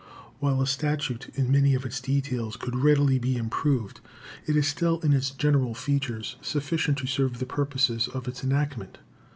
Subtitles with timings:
[0.39, 3.99] While the statute, in many of its details, could readily be improved,
[4.47, 8.97] it is still, in its general features, sufficient to serve the purposes of its enactment.